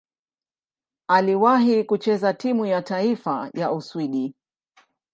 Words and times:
Aliwahi 1.07 1.83
kucheza 1.83 2.33
timu 2.33 2.65
ya 2.65 2.81
taifa 2.81 3.49
ya 3.53 3.71
Uswidi. 3.71 4.35